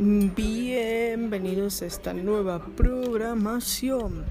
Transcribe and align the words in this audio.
Bienvenidos 0.00 1.82
a 1.82 1.86
esta 1.86 2.12
nueva 2.12 2.64
programación. 2.76 4.26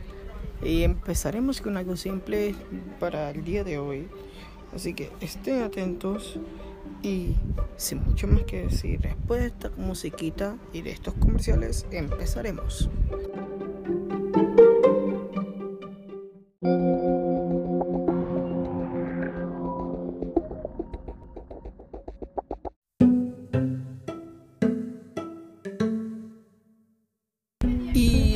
Y 0.63 0.83
empezaremos 0.83 1.59
con 1.59 1.75
algo 1.75 1.97
simple 1.97 2.55
para 3.01 3.31
el 3.31 3.43
día 3.43 3.65
de 3.65 3.77
hoy. 3.77 4.07
Así 4.73 4.93
que 4.93 5.11
estén 5.19 5.63
atentos 5.63 6.39
y 7.03 7.35
sin 7.75 8.01
mucho 8.01 8.27
más 8.27 8.43
que 8.43 8.63
decir, 8.63 9.01
después 9.01 9.41
de 9.41 9.47
esta 9.47 9.69
musiquita 9.75 10.55
y 10.71 10.83
de 10.83 10.91
estos 10.91 11.15
comerciales, 11.15 11.85
empezaremos. 11.91 12.89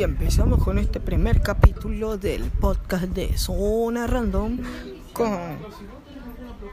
Y 0.01 0.03
empezamos 0.03 0.63
con 0.63 0.79
este 0.79 0.99
primer 0.99 1.41
capítulo 1.41 2.17
del 2.17 2.41
podcast 2.45 3.03
de 3.03 3.37
Zona 3.37 4.07
Random 4.07 4.57
con 5.13 5.59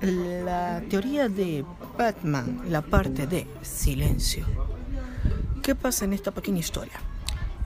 la 0.01 0.83
teoría 0.89 1.29
de 1.29 1.63
Batman, 1.99 2.63
la 2.71 2.81
parte 2.81 3.27
de 3.27 3.47
silencio. 3.61 4.47
¿Qué 5.63 5.75
pasa 5.75 6.07
en 6.07 6.15
esta 6.15 6.31
pequeña 6.31 6.61
historia? 6.61 6.95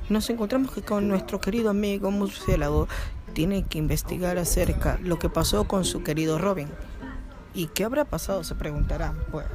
Nos 0.09 0.29
encontramos 0.31 0.73
que 0.73 0.83
con 0.83 1.07
nuestro 1.07 1.41
querido 1.41 1.71
amigo 1.71 2.11
murciélago 2.11 2.89
tiene 3.33 3.63
que 3.63 3.79
investigar 3.79 4.39
acerca 4.39 4.99
lo 5.01 5.21
que 5.21 5.29
pasó 5.29 5.69
con 5.69 5.85
su 5.85 6.03
querido 6.03 6.39
Robin. 6.39 6.71
¿Y 7.55 7.69
qué 7.69 7.85
habrá 7.85 8.05
pasado? 8.05 8.43
Se 8.43 8.57
preguntarán. 8.57 9.17
Pues 9.31 9.47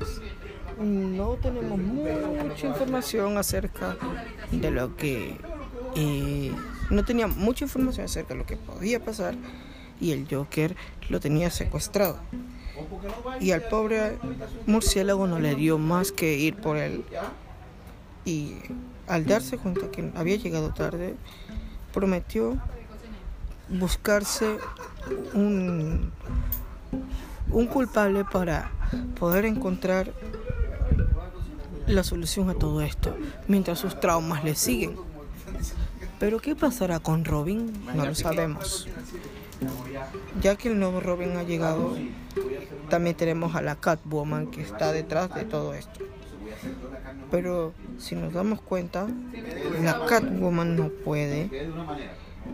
no 0.80 1.34
tenemos 1.34 1.78
mucha 1.78 2.68
información 2.68 3.38
acerca 3.38 3.98
de 4.53 4.72
lo 4.72 4.96
que 4.96 5.38
y 5.96 6.52
no 6.90 7.04
tenía 7.06 7.28
mucha 7.28 7.66
información 7.66 8.06
acerca 8.06 8.34
de 8.34 8.40
lo 8.40 8.46
que 8.46 8.58
podía 8.58 9.04
pasar 9.04 9.36
y 10.00 10.12
el 10.12 10.28
Joker 10.30 10.76
lo 11.10 11.20
tenía 11.20 11.50
secuestrado. 11.50 12.18
Y 13.40 13.52
al 13.52 13.64
pobre 13.64 14.18
murciélago 14.66 15.28
no 15.28 15.40
le 15.40 15.56
dio 15.56 15.78
más 15.78 16.12
que 16.12 16.38
ir 16.38 16.56
por 16.56 16.78
él. 16.78 17.04
Y 18.26 18.56
al 19.08 19.26
darse 19.26 19.58
cuenta 19.58 19.90
que 19.90 20.12
había 20.16 20.36
llegado 20.36 20.74
tarde, 20.74 21.16
prometió 21.94 22.58
buscarse 23.70 24.58
un, 25.34 26.12
un 27.50 27.68
culpable 27.68 28.26
para 28.26 28.72
poder 29.20 29.46
encontrar 29.46 30.14
la 31.88 32.04
solución 32.04 32.50
a 32.50 32.54
todo 32.54 32.82
esto, 32.82 33.16
mientras 33.48 33.80
sus 33.80 34.00
traumas 34.00 34.44
le 34.44 34.56
siguen. 34.56 34.96
Pero 36.20 36.40
¿qué 36.40 36.56
pasará 36.56 37.00
con 37.00 37.26
Robin? 37.26 37.72
No 37.96 38.06
lo 38.06 38.16
sabemos. 38.16 38.88
Ya 40.42 40.56
que 40.56 40.70
el 40.70 40.80
nuevo 40.80 41.00
Robin 41.00 41.36
ha 41.38 41.44
llegado, 41.44 41.96
también 42.90 43.16
tenemos 43.16 43.56
a 43.56 43.62
la 43.62 43.76
Catwoman 43.76 44.48
que 44.48 44.62
está 44.62 44.92
detrás 44.92 45.34
de 45.34 45.46
todo 45.46 45.74
esto. 45.74 46.00
Pero 47.32 47.74
si 47.98 48.16
nos 48.16 48.34
damos 48.34 48.62
cuenta, 48.62 49.08
la 49.82 50.06
Catwoman 50.06 50.76
no 50.76 50.90
puede, 50.90 51.72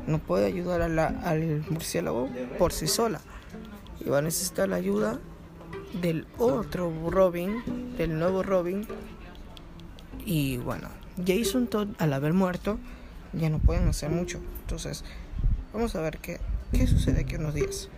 no 0.08 0.20
puede 0.20 0.46
ayudar 0.48 0.82
al 0.82 1.66
murciélago 1.70 2.30
por 2.58 2.74
sí 2.74 2.88
sola. 2.88 3.22
Y 4.00 4.10
va 4.10 4.20
a 4.20 4.22
necesitar 4.22 4.68
la 4.68 4.78
ayuda 4.78 5.20
del 6.02 6.26
otro 6.38 6.92
Robin, 7.10 7.96
del 7.98 8.18
nuevo 8.18 8.44
Robin. 8.44 8.88
Y 10.26 10.58
bueno, 10.58 10.90
Jason 11.26 11.68
Todd 11.68 11.90
al 12.00 12.14
haber 12.14 12.34
muerto, 12.34 12.80
ya 13.34 13.50
no 13.50 13.60
pueden 13.60 13.88
hacer 13.88 14.10
mucho. 14.10 14.40
Entonces, 14.62 15.04
vamos 15.74 15.96
a 15.96 16.02
ver 16.02 16.20
qué, 16.20 16.40
qué 16.72 16.88
sucede 16.88 17.22
aquí 17.22 17.36
unos 17.36 17.54
días. 17.54 17.90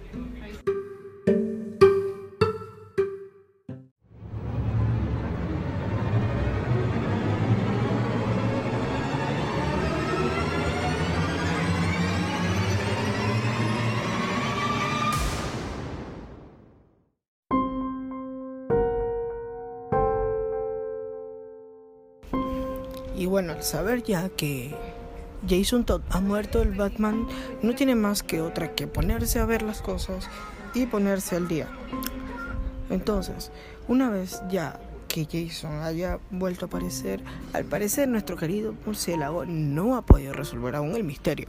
Y 23.17 23.27
bueno, 23.27 23.53
al 23.53 23.63
saber 23.63 24.03
ya 24.03 24.29
que 24.29 24.75
Jason 25.47 25.85
Todd 25.85 26.01
ha 26.09 26.19
muerto, 26.19 26.61
el 26.61 26.71
Batman 26.71 27.27
no 27.61 27.75
tiene 27.75 27.95
más 27.95 28.23
que 28.23 28.41
otra 28.41 28.73
que 28.73 28.87
ponerse 28.87 29.39
a 29.39 29.45
ver 29.45 29.61
las 29.61 29.81
cosas 29.81 30.27
y 30.73 30.85
ponerse 30.85 31.35
al 31.35 31.47
día. 31.47 31.67
Entonces, 32.89 33.51
una 33.87 34.09
vez 34.09 34.41
ya 34.49 34.79
que 35.07 35.25
Jason 35.25 35.81
haya 35.81 36.19
vuelto 36.29 36.65
a 36.65 36.67
aparecer, 36.67 37.23
al 37.53 37.63
parecer 37.63 38.07
nuestro 38.09 38.35
querido 38.35 38.75
murciélago 38.85 39.45
no 39.45 39.95
ha 39.95 40.01
podido 40.01 40.33
resolver 40.33 40.75
aún 40.75 40.95
el 40.95 41.03
misterio. 41.03 41.47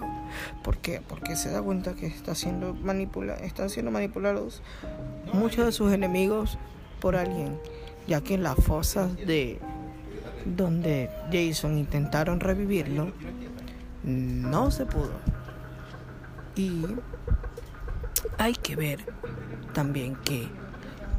¿Por 0.62 0.78
qué? 0.78 1.02
Porque 1.06 1.34
se 1.34 1.50
da 1.50 1.60
cuenta 1.62 1.94
que 1.94 2.06
está 2.06 2.34
siendo 2.34 2.74
manipula 2.74 3.34
están 3.34 3.68
siendo 3.70 3.90
manipulados 3.90 4.62
muchos 5.32 5.66
de 5.66 5.72
sus 5.72 5.92
enemigos 5.92 6.58
por 7.00 7.16
alguien, 7.16 7.58
ya 8.06 8.20
que 8.20 8.38
las 8.38 8.56
fosas 8.56 9.16
de 9.16 9.58
donde 10.44 11.10
Jason 11.32 11.76
intentaron 11.76 12.38
revivirlo, 12.38 13.10
no 14.06 14.70
se 14.70 14.86
pudo. 14.86 15.12
Y 16.54 16.86
hay 18.38 18.54
que 18.54 18.76
ver 18.76 19.00
también 19.74 20.16
que 20.16 20.48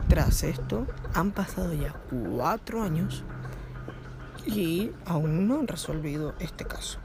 tras 0.08 0.44
esto 0.44 0.88
han 1.14 1.32
pasado 1.32 1.74
ya 1.74 1.94
cuatro 2.10 2.82
años 2.82 3.24
y 4.46 4.92
aún 5.06 5.48
no 5.48 5.60
han 5.60 5.68
resolvido 5.68 6.34
este 6.40 6.66
caso. 6.66 7.00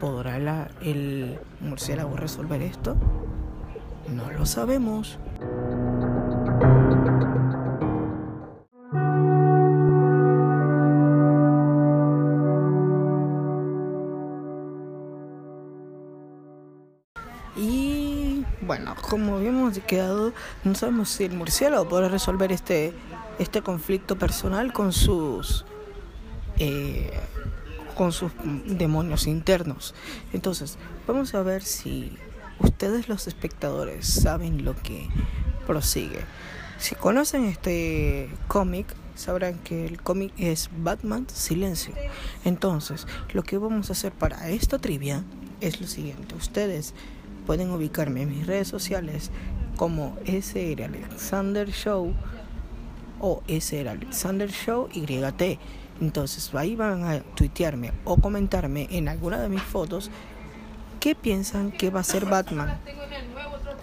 ¿Podrá 0.00 0.38
la, 0.38 0.70
el 0.80 1.38
murciélago 1.60 2.16
resolver 2.16 2.62
esto? 2.62 2.96
No 4.08 4.30
lo 4.32 4.44
sabemos. 4.46 5.18
Y 17.56 18.44
bueno, 18.62 18.94
como 19.00 19.36
habíamos 19.36 19.78
quedado, 19.80 20.32
no 20.64 20.74
sabemos 20.74 21.08
si 21.08 21.24
el 21.24 21.32
murciélago 21.32 21.88
podrá 21.88 22.08
resolver 22.08 22.50
este, 22.50 22.92
este 23.38 23.62
conflicto 23.62 24.16
personal 24.16 24.72
con 24.72 24.92
sus 24.92 25.64
eh, 26.58 27.10
con 27.94 28.12
sus 28.12 28.32
demonios 28.66 29.26
internos. 29.26 29.94
Entonces, 30.32 30.78
vamos 31.06 31.34
a 31.34 31.42
ver 31.42 31.62
si 31.62 32.16
ustedes 32.58 33.08
los 33.08 33.26
espectadores 33.28 34.06
saben 34.06 34.64
lo 34.64 34.74
que 34.74 35.08
prosigue. 35.66 36.20
Si 36.78 36.94
conocen 36.96 37.44
este 37.44 38.28
cómic, 38.48 38.86
sabrán 39.14 39.58
que 39.60 39.86
el 39.86 40.02
cómic 40.02 40.32
es 40.38 40.70
Batman 40.76 41.26
Silencio. 41.32 41.94
Entonces, 42.44 43.06
lo 43.32 43.42
que 43.42 43.58
vamos 43.58 43.90
a 43.90 43.92
hacer 43.92 44.12
para 44.12 44.50
esta 44.50 44.78
trivia 44.78 45.22
es 45.60 45.80
lo 45.80 45.86
siguiente. 45.86 46.34
Ustedes 46.34 46.94
pueden 47.46 47.70
ubicarme 47.70 48.22
en 48.22 48.30
mis 48.30 48.46
redes 48.46 48.68
sociales 48.68 49.30
como 49.76 50.16
SR 50.24 50.84
Alexander 50.84 51.70
Show 51.70 52.12
o 53.20 53.42
SR 53.46 53.88
Alexander 53.88 54.50
Show 54.50 54.88
YT. 54.92 55.58
Entonces 56.00 56.54
ahí 56.54 56.76
van 56.76 57.04
a 57.04 57.20
tuitearme 57.20 57.92
o 58.04 58.16
comentarme 58.16 58.88
en 58.90 59.08
alguna 59.08 59.38
de 59.40 59.48
mis 59.48 59.62
fotos 59.62 60.10
qué 61.00 61.14
piensan 61.14 61.70
que 61.70 61.90
va 61.90 62.00
a 62.00 62.04
ser 62.04 62.24
Batman. 62.24 62.78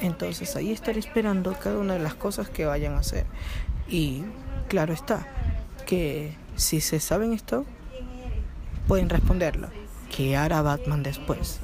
Entonces 0.01 0.55
ahí 0.55 0.71
estaré 0.71 0.99
esperando 0.99 1.53
cada 1.53 1.77
una 1.77 1.93
de 1.93 1.99
las 1.99 2.15
cosas 2.15 2.49
que 2.49 2.65
vayan 2.65 2.93
a 2.93 2.99
hacer. 2.99 3.25
Y 3.87 4.23
claro 4.67 4.93
está, 4.93 5.27
que 5.85 6.35
si 6.55 6.81
se 6.81 6.99
saben 6.99 7.33
esto, 7.33 7.65
pueden 8.87 9.09
responderlo. 9.09 9.69
¿Qué 10.15 10.35
hará 10.35 10.61
Batman 10.61 11.03
después? 11.03 11.59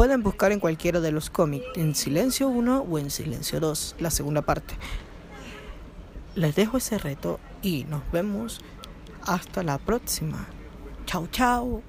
Pueden 0.00 0.22
buscar 0.22 0.50
en 0.50 0.60
cualquiera 0.60 1.00
de 1.00 1.12
los 1.12 1.28
cómics, 1.28 1.66
en 1.74 1.94
Silencio 1.94 2.48
1 2.48 2.86
o 2.90 2.98
en 2.98 3.10
Silencio 3.10 3.60
2, 3.60 3.96
la 3.98 4.10
segunda 4.10 4.40
parte. 4.40 4.74
Les 6.34 6.56
dejo 6.56 6.78
ese 6.78 6.96
reto 6.96 7.38
y 7.60 7.84
nos 7.84 8.00
vemos 8.10 8.62
hasta 9.26 9.62
la 9.62 9.76
próxima. 9.76 10.46
Chao, 11.04 11.26
chao. 11.26 11.82